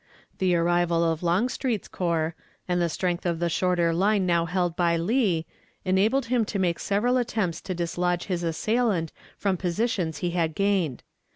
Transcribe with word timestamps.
The 0.39 0.55
arrival 0.55 1.03
of 1.03 1.21
Longstreet's 1.21 1.87
troops, 1.87 2.33
and 2.67 2.81
the 2.81 2.89
strength 2.89 3.23
of 3.23 3.37
the 3.37 3.49
shorter 3.51 3.93
line 3.93 4.25
now 4.25 4.45
held 4.45 4.75
by 4.75 4.97
Lee, 4.97 5.45
enabled 5.85 6.25
him 6.25 6.43
to 6.45 6.57
make 6.57 6.79
several 6.79 7.17
attempts 7.17 7.61
to 7.61 7.75
dislodge 7.75 8.23
his 8.25 8.41
assailant 8.41 9.11
from 9.37 9.57
positions 9.57 10.17
he 10.17 10.31
had 10.31 10.55
gained. 10.55 11.03